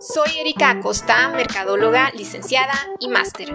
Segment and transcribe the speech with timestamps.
[0.00, 3.54] Soy Erika Acosta, mercadóloga, licenciada y máster.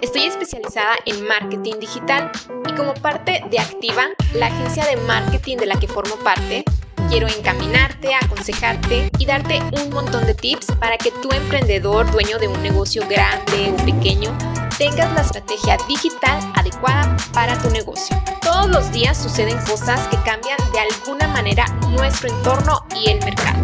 [0.00, 2.30] Estoy especializada en marketing digital
[2.68, 6.62] y como parte de Activa, la agencia de marketing de la que formo parte,
[7.08, 12.46] quiero encaminarte, aconsejarte y darte un montón de tips para que tu emprendedor, dueño de
[12.46, 14.30] un negocio grande o pequeño,
[14.78, 18.16] tengas la estrategia digital adecuada para tu negocio.
[18.42, 23.58] Todos los días suceden cosas que cambian de alguna manera nuestro entorno y el mercado.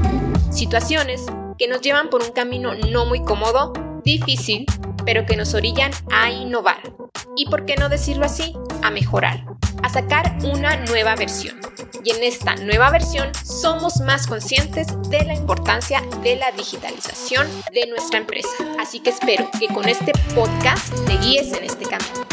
[0.50, 1.26] Situaciones
[1.58, 3.72] que nos llevan por un camino no muy cómodo,
[4.04, 4.66] difícil,
[5.04, 6.92] pero que nos orillan a innovar.
[7.36, 9.44] Y por qué no decirlo así, a mejorar,
[9.82, 11.58] a sacar una nueva versión.
[12.04, 17.86] Y en esta nueva versión somos más conscientes de la importancia de la digitalización de
[17.86, 18.48] nuestra empresa.
[18.78, 22.25] Así que espero que con este podcast te guíes en este camino.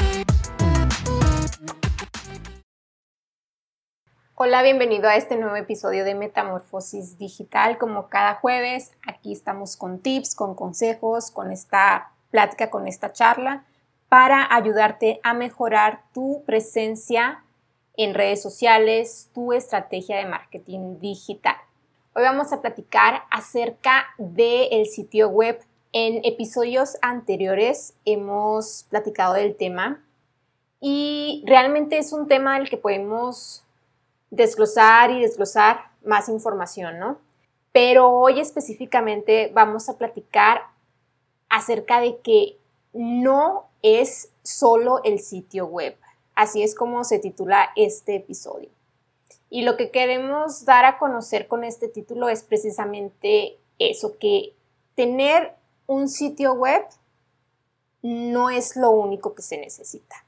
[4.35, 7.77] Hola, bienvenido a este nuevo episodio de Metamorfosis Digital.
[7.77, 13.63] Como cada jueves, aquí estamos con tips, con consejos, con esta plática, con esta charla
[14.09, 17.43] para ayudarte a mejorar tu presencia
[17.95, 21.57] en redes sociales, tu estrategia de marketing digital.
[22.15, 25.59] Hoy vamos a platicar acerca del sitio web.
[25.91, 30.03] En episodios anteriores hemos platicado del tema
[30.81, 33.62] y realmente es un tema del que podemos
[34.33, 37.19] desglosar y desglosar más información, ¿no?
[37.71, 40.63] Pero hoy específicamente vamos a platicar
[41.49, 42.57] acerca de que
[42.93, 45.95] no es solo el sitio web.
[46.33, 48.69] Así es como se titula este episodio.
[49.51, 54.53] Y lo que queremos dar a conocer con este título es precisamente eso, que
[54.95, 55.53] tener
[55.85, 56.83] un sitio web
[58.01, 60.25] no es lo único que se necesita.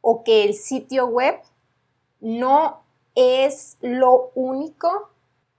[0.00, 1.40] O que el sitio web
[2.20, 2.82] no
[3.18, 5.10] es lo único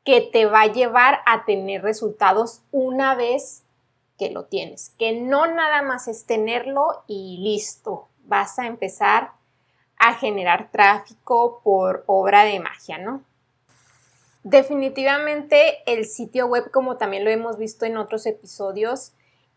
[0.05, 3.63] que te va a llevar a tener resultados una vez
[4.17, 9.31] que lo tienes, que no nada más es tenerlo y listo, vas a empezar
[9.97, 13.23] a generar tráfico por obra de magia, ¿no?
[14.43, 19.11] Definitivamente el sitio web, como también lo hemos visto en otros episodios,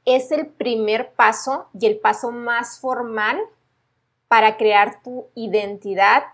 [0.05, 3.41] es el primer paso y el paso más formal
[4.27, 6.25] para crear tu identidad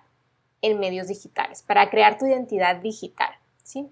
[0.63, 3.31] en medios digitales, para crear tu identidad digital.
[3.63, 3.89] ¿sí?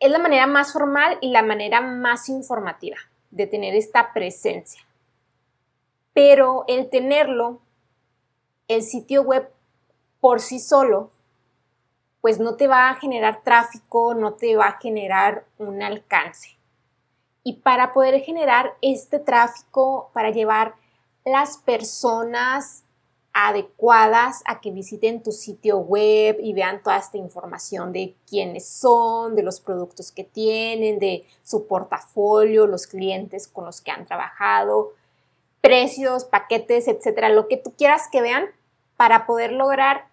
[0.00, 2.98] Es la manera más formal y la manera más informativa
[3.30, 4.82] de tener esta presencia.
[6.12, 7.60] Pero el tenerlo,
[8.66, 9.50] el sitio web
[10.20, 11.10] por sí solo,
[12.20, 16.56] pues no te va a generar tráfico, no te va a generar un alcance.
[17.44, 20.74] Y para poder generar este tráfico, para llevar
[21.24, 22.84] las personas
[23.40, 29.36] adecuadas a que visiten tu sitio web y vean toda esta información de quiénes son,
[29.36, 34.92] de los productos que tienen, de su portafolio, los clientes con los que han trabajado,
[35.60, 38.46] precios, paquetes, etcétera, lo que tú quieras que vean
[38.96, 40.08] para poder lograr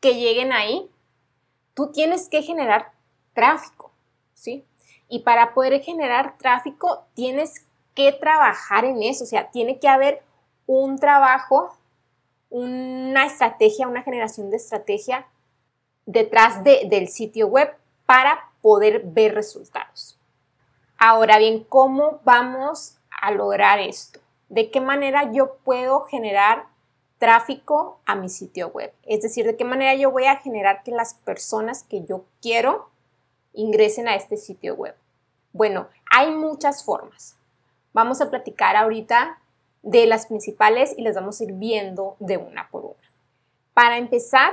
[0.00, 0.90] que lleguen ahí,
[1.72, 2.92] tú tienes que generar
[3.32, 3.90] tráfico,
[4.34, 4.66] ¿sí?
[5.08, 10.22] Y para poder generar tráfico tienes que trabajar en eso, o sea, tiene que haber
[10.66, 11.74] un trabajo
[12.50, 15.26] una estrategia, una generación de estrategia
[16.04, 17.72] detrás del sitio web
[18.06, 20.18] para poder ver resultados.
[20.98, 24.20] Ahora bien, ¿cómo vamos a lograr esto?
[24.48, 26.66] ¿De qué manera yo puedo generar
[27.18, 28.92] tráfico a mi sitio web?
[29.04, 32.90] Es decir, ¿de qué manera yo voy a generar que las personas que yo quiero
[33.52, 34.96] ingresen a este sitio web?
[35.52, 37.36] Bueno, hay muchas formas.
[37.92, 39.38] Vamos a platicar ahorita
[39.82, 43.10] de las principales y las vamos a ir viendo de una por una.
[43.74, 44.52] Para empezar,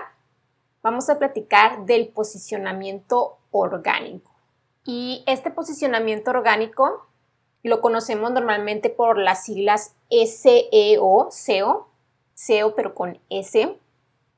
[0.81, 4.31] vamos a platicar del posicionamiento orgánico.
[4.85, 7.07] Y este posicionamiento orgánico
[7.63, 11.87] lo conocemos normalmente por las siglas SEO, SEO,
[12.33, 13.77] SEO pero con S.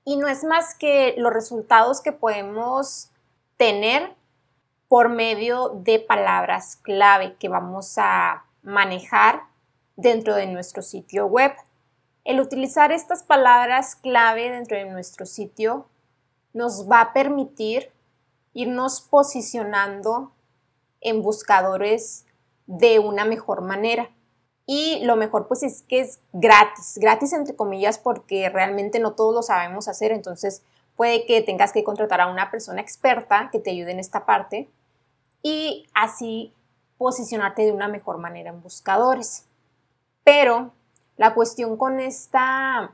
[0.05, 3.11] Y no es más que los resultados que podemos
[3.57, 4.15] tener
[4.87, 9.43] por medio de palabras clave que vamos a manejar
[10.01, 11.51] dentro de nuestro sitio web.
[12.23, 15.87] El utilizar estas palabras clave dentro de nuestro sitio
[16.53, 17.91] nos va a permitir
[18.53, 20.31] irnos posicionando
[21.01, 22.25] en buscadores
[22.65, 24.09] de una mejor manera.
[24.65, 29.33] Y lo mejor pues es que es gratis, gratis entre comillas porque realmente no todos
[29.33, 30.61] lo sabemos hacer, entonces
[30.95, 34.69] puede que tengas que contratar a una persona experta que te ayude en esta parte
[35.41, 36.53] y así
[36.97, 39.48] posicionarte de una mejor manera en buscadores.
[40.23, 40.71] Pero
[41.17, 42.93] la cuestión con esta,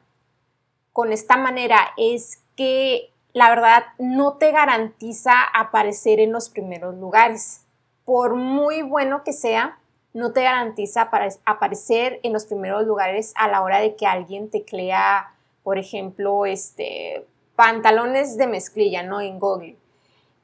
[0.94, 7.62] con esta manera es que la verdad no te garantiza aparecer en los primeros lugares.
[8.06, 9.80] por muy bueno que sea,
[10.14, 14.50] no te garantiza para aparecer en los primeros lugares a la hora de que alguien
[14.50, 15.34] teclea,
[15.64, 17.26] por ejemplo, este,
[17.56, 19.22] pantalones de mezclilla, ¿no?
[19.22, 19.76] En Google.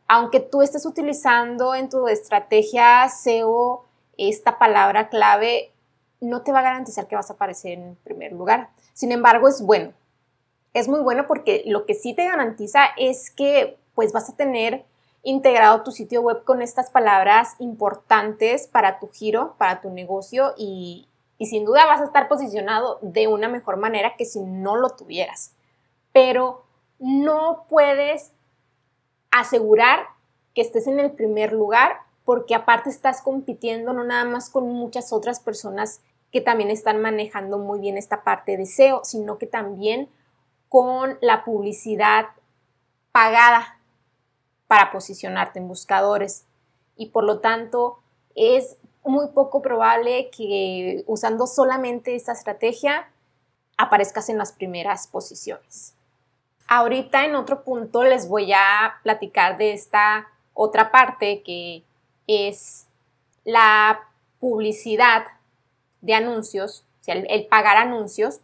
[0.07, 3.85] Aunque tú estés utilizando en tu estrategia SEO
[4.17, 5.70] esta palabra clave,
[6.21, 8.69] no te va a garantizar que vas a aparecer en primer lugar.
[8.93, 9.91] Sin embargo, es bueno.
[10.73, 14.85] Es muy bueno porque lo que sí te garantiza es que pues vas a tener
[15.23, 21.07] integrado tu sitio web con estas palabras importantes para tu giro, para tu negocio y,
[21.37, 24.91] y sin duda vas a estar posicionado de una mejor manera que si no lo
[24.91, 25.53] tuvieras.
[26.13, 26.63] Pero
[26.99, 28.31] no puedes
[29.31, 30.05] asegurar
[30.53, 35.11] que estés en el primer lugar porque aparte estás compitiendo no nada más con muchas
[35.11, 40.09] otras personas que también están manejando muy bien esta parte de SEO, sino que también
[40.69, 42.27] con la publicidad
[43.11, 43.77] pagada
[44.67, 46.45] para posicionarte en buscadores.
[46.95, 47.99] Y por lo tanto,
[48.35, 53.09] es muy poco probable que usando solamente esta estrategia
[53.77, 55.95] aparezcas en las primeras posiciones.
[56.67, 61.83] Ahorita en otro punto les voy a platicar de esta otra parte que
[62.27, 62.87] es
[63.43, 64.07] la
[64.39, 65.25] publicidad
[66.01, 68.41] de anuncios, o sea, el, pagar anuncios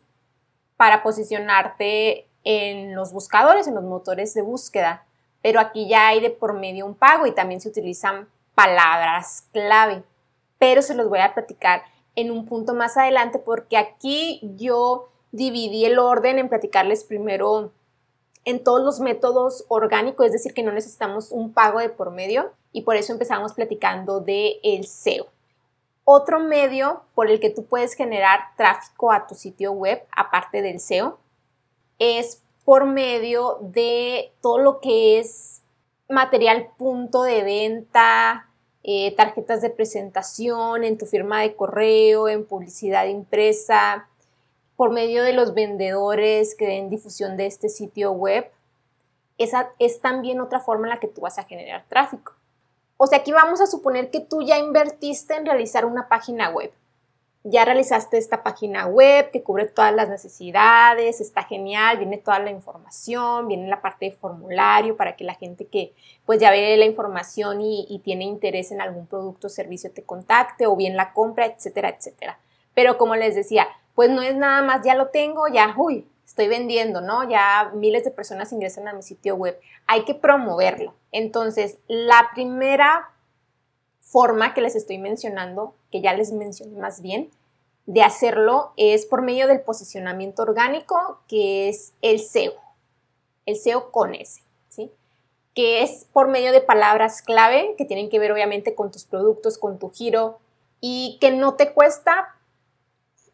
[0.77, 5.05] para posicionarte en los buscadores, en los motores de búsqueda.
[5.41, 10.03] Pero aquí ya hay de por medio un pago y también se utilizan palabras clave.
[10.57, 11.83] Pero se los voy a platicar
[12.15, 17.71] en un punto más adelante porque aquí yo dividí el orden en platicarles primero
[18.45, 22.53] en todos los métodos orgánicos, es decir, que no necesitamos un pago de por medio
[22.71, 25.27] y por eso empezamos platicando de el SEO.
[26.09, 30.79] Otro medio por el que tú puedes generar tráfico a tu sitio web, aparte del
[30.79, 31.19] SEO,
[31.99, 35.63] es por medio de todo lo que es
[36.07, 38.49] material punto de venta,
[38.83, 44.07] eh, tarjetas de presentación, en tu firma de correo, en publicidad impresa,
[44.77, 48.49] por medio de los vendedores que den difusión de este sitio web.
[49.37, 52.36] Esa es también otra forma en la que tú vas a generar tráfico.
[52.97, 56.71] O sea, aquí vamos a suponer que tú ya invertiste en realizar una página web.
[57.43, 62.49] Ya realizaste esta página web que cubre todas las necesidades, está genial, viene toda la
[62.49, 65.93] información, viene la parte de formulario para que la gente que
[66.25, 70.03] pues ya ve la información y, y tiene interés en algún producto o servicio te
[70.03, 72.39] contacte o bien la compra, etcétera, etcétera.
[72.73, 76.49] Pero como les decía, pues no es nada más, ya lo tengo, ya, uy, estoy
[76.49, 77.27] vendiendo, ¿no?
[77.27, 79.59] Ya miles de personas ingresan a mi sitio web.
[79.87, 80.93] Hay que promoverlo.
[81.11, 83.09] Entonces, la primera
[84.01, 87.31] forma que les estoy mencionando, que ya les mencioné más bien,
[87.85, 92.53] de hacerlo es por medio del posicionamiento orgánico, que es el SEO,
[93.45, 94.91] el SEO con S, ¿sí?
[95.55, 99.57] Que es por medio de palabras clave que tienen que ver obviamente con tus productos,
[99.57, 100.39] con tu giro
[100.81, 102.36] y que no te cuesta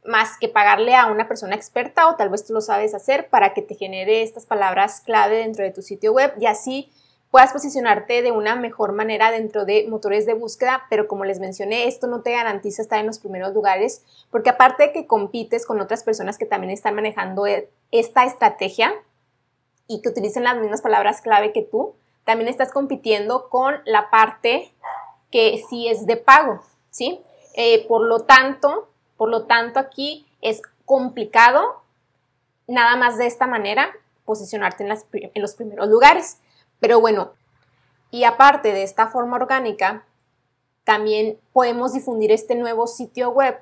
[0.05, 3.53] más que pagarle a una persona experta o tal vez tú lo sabes hacer para
[3.53, 6.91] que te genere estas palabras clave dentro de tu sitio web y así
[7.33, 11.87] puedas posicionarte de una mejor manera dentro de motores de búsqueda, pero como les mencioné,
[11.87, 15.81] esto no te garantiza estar en los primeros lugares, porque aparte de que compites con
[15.81, 18.93] otras personas que también están manejando e, esta estrategia
[19.87, 24.71] y que utilicen las mismas palabras clave que tú, también estás compitiendo con la parte
[25.31, 26.61] que sí es de pago,
[26.91, 27.19] ¿sí?
[27.55, 31.81] Eh, por lo tanto, por lo tanto, aquí es complicado
[32.67, 33.91] nada más de esta manera
[34.25, 36.37] posicionarte en, los primeros lugares.
[36.79, 37.33] Pero bueno,
[38.11, 40.05] y aparte de esta forma orgánica,
[40.83, 43.57] también podemos difundir este nuevo sitio web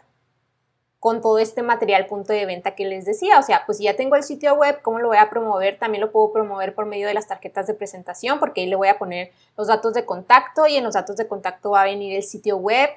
[1.00, 3.40] con todo este material punto de venta que les decía.
[3.40, 5.80] O sea, pues si ya tengo el sitio web, ¿cómo lo voy a promover?
[5.80, 8.88] También lo puedo promover por medio de las tarjetas de presentación, porque ahí le voy
[8.88, 12.16] a poner los datos de contacto y en los datos de contacto va a venir
[12.16, 12.92] el sitio web,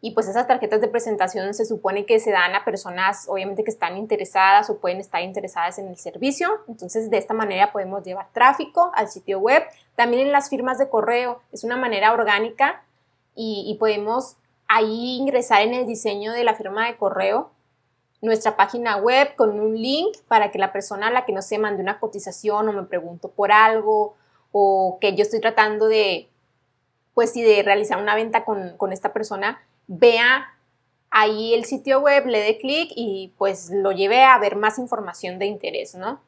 [0.00, 3.70] y pues esas tarjetas de presentación se supone que se dan a personas obviamente que
[3.70, 6.60] están interesadas o pueden estar interesadas en el servicio.
[6.68, 9.64] Entonces de esta manera podemos llevar tráfico al sitio web.
[9.96, 12.84] También en las firmas de correo es una manera orgánica
[13.34, 14.36] y, podemos
[14.66, 17.50] ahí ingresar en el diseño de la firma de correo
[18.20, 21.58] nuestra página web con un link para que la persona a la que no se
[21.58, 24.16] mande una cotización o me pregunto por algo
[24.50, 26.28] o que yo estoy tratando de
[27.14, 30.54] pues sí de realizar una venta con, con esta persona vea
[31.10, 35.38] ahí el sitio web, le dé clic y pues lo lleve a ver más información
[35.38, 36.20] de interés, ¿no?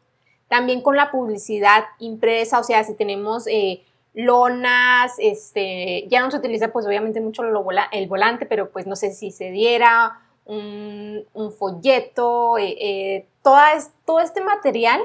[0.49, 6.39] También con la publicidad impresa, o sea, si tenemos eh, lonas, este, ya no se
[6.39, 11.25] utiliza pues obviamente mucho el volante, pero pues no sé si se diera un,
[11.57, 15.01] folleto, eh, eh, todo este material,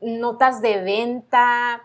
[0.00, 1.84] notas de venta,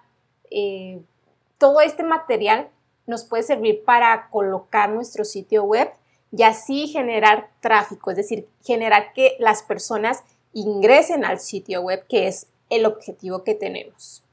[1.57, 2.67] todo este material
[3.05, 5.91] nos puede servir para colocar nuestro sitio web
[6.31, 12.27] y así generar tráfico, es decir, generar que las personas ingresen al sitio web, que
[12.27, 14.24] es el objetivo que tenemos.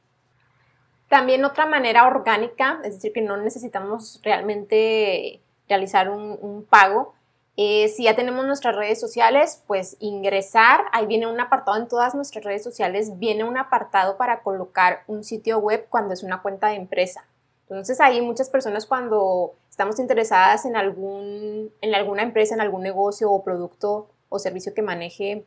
[1.09, 7.15] También otra manera orgánica, es decir, que no necesitamos realmente realizar un, pago,
[7.57, 12.15] eh, si ya tenemos nuestras redes sociales, pues ingresar, ahí viene un apartado en todas
[12.15, 16.69] nuestras redes sociales, viene un apartado para colocar un sitio web cuando es una cuenta
[16.69, 17.25] de empresa.
[17.71, 23.31] Entonces ahí muchas personas cuando estamos interesadas en, algún, en alguna empresa, en algún negocio
[23.31, 25.45] o producto o servicio que maneje,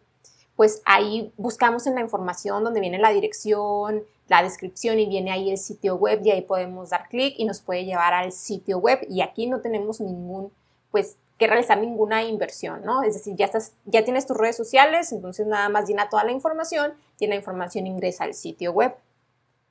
[0.55, 5.51] pues ahí buscamos en la información donde viene la dirección, la descripción y viene ahí
[5.51, 9.05] el sitio web y ahí podemos dar clic y nos puede llevar al sitio web
[9.09, 10.49] y aquí no tenemos ningún,
[10.91, 13.03] pues que realizar ninguna inversión, ¿no?
[13.03, 16.31] Es decir, ya, estás, ya tienes tus redes sociales, entonces nada más llena toda la
[16.31, 18.95] información y la información ingresa al sitio web.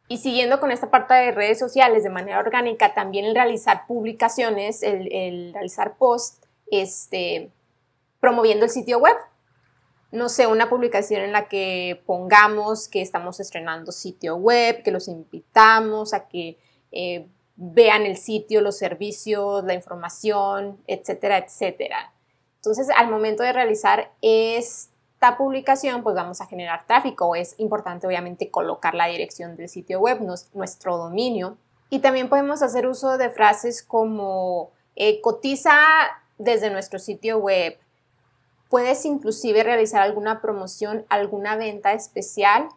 [0.08, 4.82] Y siguiendo con esta parte de redes sociales de manera orgánica, también el realizar publicaciones,
[4.82, 6.40] el, realizar posts,
[6.70, 7.50] este,
[8.20, 9.16] promoviendo el sitio web.
[10.10, 15.08] No sé, una publicación en la que pongamos que estamos estrenando sitio web, que los
[15.08, 16.58] invitamos a que
[16.90, 22.12] eh, vean el sitio, los servicios, la información, etcétera, etcétera.
[22.56, 24.12] Entonces, al momento de realizar
[25.30, 27.34] es publicación, pues vamos a generar tráfico.
[27.34, 30.20] Es importante, obviamente, colocar la dirección del sitio web,
[30.54, 31.56] nuestro dominio.
[31.90, 35.72] Y también podemos hacer uso de frases como eh, cotiza
[36.38, 37.78] desde nuestro sitio web.
[38.68, 42.68] Puedes inclusive realizar alguna promoción, alguna venta especial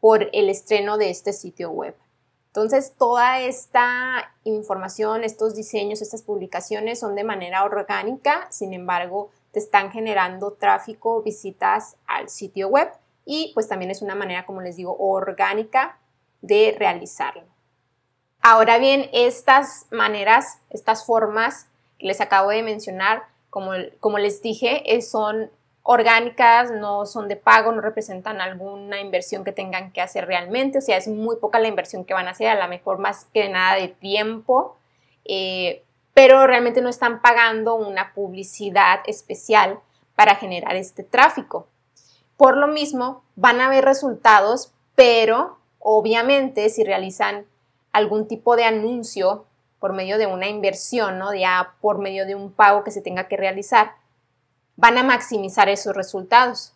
[0.00, 1.94] por el estreno de este sitio web.
[2.48, 9.60] Entonces, toda esta información, estos diseños, estas publicaciones son de manera orgánica, sin embargo, te
[9.60, 12.92] están generando tráfico, visitas al sitio web
[13.24, 15.98] y pues también es una manera, como les digo, orgánica
[16.42, 17.44] de realizarlo.
[18.42, 24.94] Ahora bien, estas maneras, estas formas que les acabo de mencionar, como, como les dije,
[24.94, 25.50] eh, son
[25.82, 30.82] orgánicas, no son de pago, no representan alguna inversión que tengan que hacer realmente, o
[30.82, 33.48] sea, es muy poca la inversión que van a hacer, a lo mejor más que
[33.48, 34.76] nada de tiempo,
[35.24, 35.85] eh,
[36.16, 39.80] pero realmente no están pagando una publicidad especial
[40.14, 41.68] para generar este tráfico.
[42.38, 47.44] Por lo mismo, van a ver resultados, pero obviamente si realizan
[47.92, 49.44] algún tipo de anuncio
[49.78, 51.34] por medio de una inversión, ¿no?
[51.34, 53.92] ya por medio de un pago que se tenga que realizar,
[54.76, 56.72] van a maximizar esos resultados.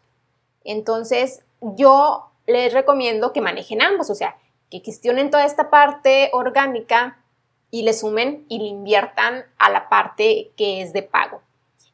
[0.65, 4.37] Entonces, yo les recomiendo que manejen ambos, o sea,
[4.71, 7.20] que gestionen toda esta parte orgánica
[7.71, 11.43] y le sumen y le inviertan a la parte que es de pago.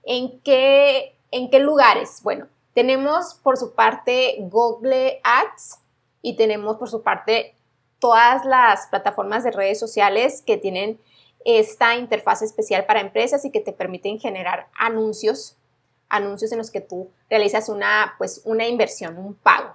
[0.05, 2.21] ¿En qué, en qué lugares?
[2.23, 5.79] Bueno, tenemos por su parte Google Ads
[6.23, 7.55] y tenemos por su parte
[7.99, 11.01] todas las plataformas de redes sociales que tienen
[11.45, 15.57] esta interfaz especial para empresas y que te permiten generar anuncios,
[16.09, 19.75] anuncios en los que tú realizas una, pues, una inversión, un pago.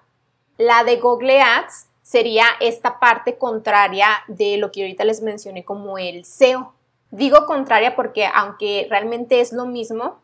[0.57, 5.97] La de Google Ads sería esta parte contraria de lo que ahorita les mencioné como
[5.97, 6.73] el SEO.
[7.09, 10.19] Digo contraria porque aunque realmente es lo mismo,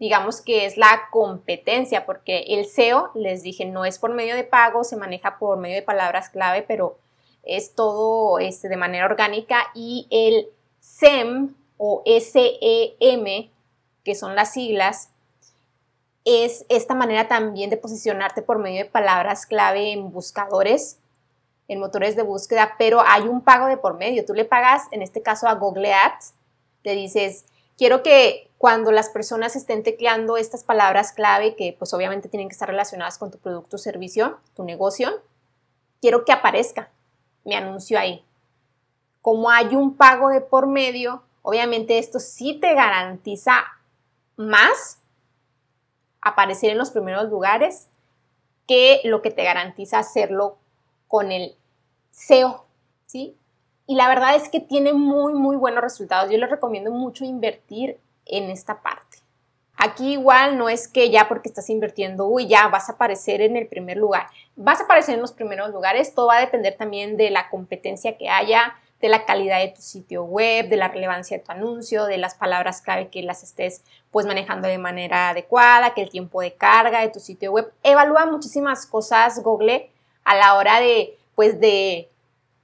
[0.00, 4.42] digamos que es la competencia, porque el SEO, les dije, no es por medio de
[4.42, 6.98] pago, se maneja por medio de palabras clave, pero
[7.44, 10.48] es todo este, de manera orgánica y el
[10.80, 13.50] SEM o SEM,
[14.02, 15.10] que son las siglas,
[16.26, 20.98] es esta manera también de posicionarte por medio de palabras clave en buscadores,
[21.68, 24.24] en motores de búsqueda, pero hay un pago de por medio.
[24.24, 26.34] Tú le pagas, en este caso a Google Ads,
[26.82, 27.46] te dices,
[27.78, 32.54] quiero que cuando las personas estén tecleando estas palabras clave, que pues obviamente tienen que
[32.54, 35.22] estar relacionadas con tu producto o servicio, tu negocio,
[36.00, 36.90] quiero que aparezca
[37.44, 38.24] mi anuncio ahí.
[39.22, 43.64] Como hay un pago de por medio, obviamente esto sí te garantiza
[44.36, 44.98] más
[46.28, 47.88] aparecer en los primeros lugares
[48.66, 50.58] que lo que te garantiza hacerlo
[51.08, 51.56] con el
[52.10, 52.66] SEO,
[53.06, 53.36] ¿sí?
[53.86, 56.30] Y la verdad es que tiene muy, muy buenos resultados.
[56.30, 59.18] Yo les recomiendo mucho invertir en esta parte.
[59.76, 63.56] Aquí igual no es que ya porque estás invirtiendo, uy, ya vas a aparecer en
[63.56, 64.26] el primer lugar.
[64.56, 66.14] Vas a aparecer en los primeros lugares.
[66.14, 68.74] Todo va a depender también de la competencia que haya,
[69.06, 72.34] de la calidad de tu sitio web, de la relevancia de tu anuncio, de las
[72.34, 77.00] palabras clave que las estés pues manejando de manera adecuada, que el tiempo de carga
[77.00, 77.72] de tu sitio web.
[77.82, 79.90] Evalúa muchísimas cosas Google
[80.24, 82.10] a la hora de pues de,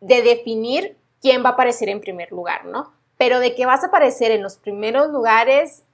[0.00, 2.92] de definir quién va a aparecer en primer lugar, ¿no?
[3.16, 5.84] Pero de que vas a aparecer en los primeros lugares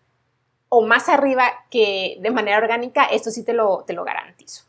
[0.71, 4.65] o más arriba que de manera orgánica, esto sí te lo, te lo garantizo.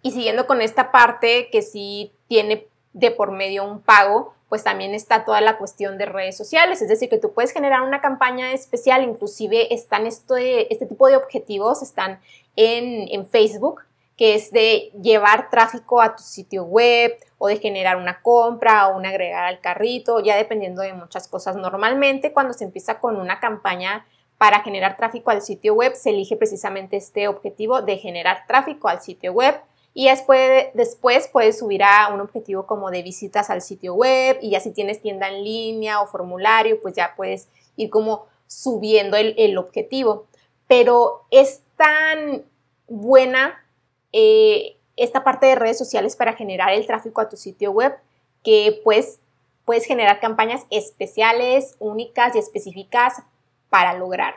[0.00, 4.94] Y siguiendo con esta parte que sí tiene de por medio un pago, pues también
[4.94, 8.52] está toda la cuestión de redes sociales, es decir, que tú puedes generar una campaña
[8.52, 12.20] especial, inclusive están este, este tipo de objetivos, están
[12.56, 13.82] en, en Facebook,
[14.16, 18.96] que es de llevar tráfico a tu sitio web o de generar una compra o
[18.96, 21.54] un agregar al carrito, ya dependiendo de muchas cosas.
[21.54, 26.36] Normalmente cuando se empieza con una campaña para generar tráfico al sitio web, se elige
[26.36, 29.54] precisamente este objetivo de generar tráfico al sitio web
[29.94, 34.50] y después, después puedes subir a un objetivo como de visitas al sitio web y
[34.50, 39.34] ya si tienes tienda en línea o formulario, pues ya puedes ir como subiendo el,
[39.38, 40.26] el objetivo.
[40.66, 42.44] Pero es tan
[42.86, 43.64] buena
[44.12, 47.96] eh, esta parte de redes sociales para generar el tráfico a tu sitio web,
[48.44, 49.20] que pues
[49.64, 53.22] puedes generar campañas especiales, únicas y específicas
[53.68, 54.36] para lograr.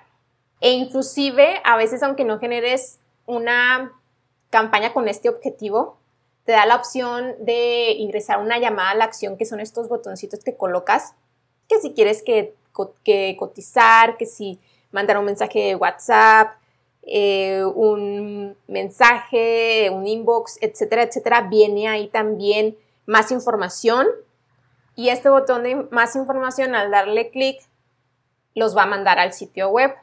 [0.59, 3.93] E inclusive, a veces aunque no generes una
[4.51, 5.97] campaña con este objetivo,
[6.45, 10.43] te da la opción de ingresar una llamada a la acción, que son estos botoncitos
[10.43, 11.15] que colocas,
[11.67, 12.53] que si quieres que,
[13.37, 14.59] cotizar, que si
[14.91, 16.55] mandar un mensaje de WhatsApp,
[17.03, 24.07] eh, un mensaje, un inbox, etcétera, etcétera, viene ahí también más información.
[24.95, 27.61] Y este botón de más información, al darle clic,
[28.53, 29.95] los va a mandar al sitio web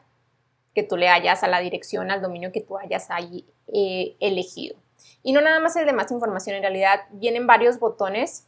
[0.73, 4.77] que tú le hayas a la dirección, al dominio que tú hayas ahí eh, elegido.
[5.23, 8.45] Y no nada más el de más información, en realidad vienen varios botones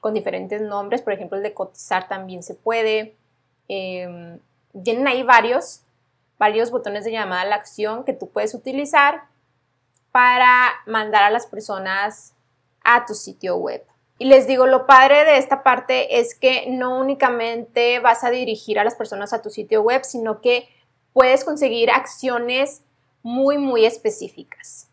[0.00, 3.14] con diferentes nombres, por ejemplo el de cotizar también se puede.
[3.68, 4.38] Eh,
[4.72, 5.84] vienen ahí varios
[6.38, 9.24] varios botones de llamada a la acción que tú puedes utilizar
[10.12, 12.34] para mandar a las personas
[12.82, 13.84] a tu sitio web.
[14.18, 18.78] Y les digo, lo padre de esta parte es que no únicamente vas a dirigir
[18.78, 20.68] a las personas a tu sitio web, sino que
[21.14, 22.82] puedes conseguir acciones
[23.22, 24.88] muy, muy específicas.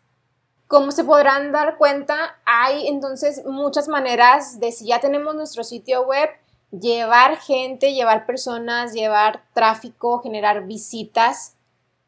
[0.66, 6.04] Como se podrán dar cuenta, hay entonces muchas maneras de si ya tenemos nuestro sitio
[6.06, 6.30] web,
[6.70, 11.56] llevar gente, llevar personas, llevar tráfico, generar visitas,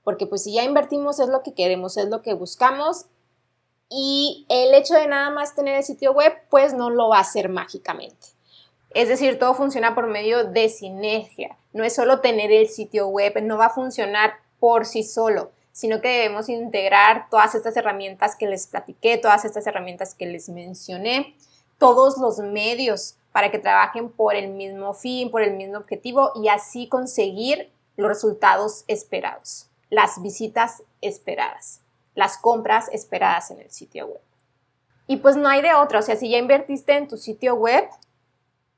[0.02, 3.06] porque pues si ya invertimos es lo que queremos, es lo que buscamos
[3.90, 7.22] y el hecho de nada más tener el sitio web pues no lo va a
[7.22, 8.28] hacer mágicamente.
[8.90, 11.58] Es decir, todo funciona por medio de sinergia.
[11.74, 16.00] No es solo tener el sitio web, no va a funcionar por sí solo, sino
[16.00, 21.36] que debemos integrar todas estas herramientas que les platiqué, todas estas herramientas que les mencioné,
[21.78, 26.46] todos los medios para que trabajen por el mismo fin, por el mismo objetivo y
[26.46, 31.80] así conseguir los resultados esperados, las visitas esperadas,
[32.14, 34.22] las compras esperadas en el sitio web.
[35.08, 37.84] Y pues no hay de otra, o sea, si ya invertiste en tu sitio web,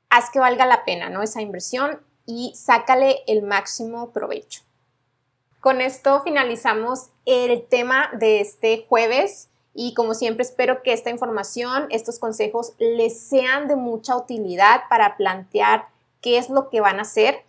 [0.09, 1.21] haz que valga la pena, ¿no?
[1.21, 4.61] Esa inversión y sácale el máximo provecho.
[5.59, 9.49] Con esto finalizamos el tema de este jueves.
[9.73, 15.17] Y como siempre espero que esta información, estos consejos les sean de mucha utilidad para
[15.17, 15.85] plantear
[16.21, 17.43] qué es lo que van a hacer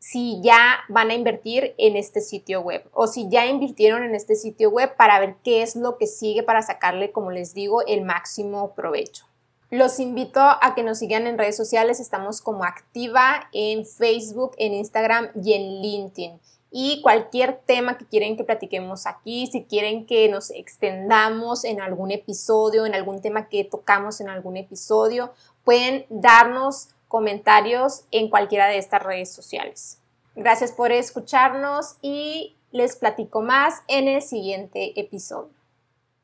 [0.00, 4.34] si ya van a invertir en este sitio web o si ya invirtieron en este
[4.34, 8.02] sitio web para ver qué es lo que sigue para sacarle, como les digo, el
[8.02, 9.26] máximo provecho.
[9.70, 14.74] Los invito a que nos sigan en redes sociales, estamos como activa en Facebook, en
[14.74, 20.28] Instagram y en LinkedIn y cualquier tema que quieren que platiquemos aquí, si quieren que
[20.28, 25.32] nos extendamos en algún episodio, en algún tema que tocamos en algún episodio,
[25.64, 29.98] pueden darnos comentarios en cualquiera de estas redes sociales.
[30.36, 35.59] Gracias por escucharnos y les platico más en el siguiente episodio.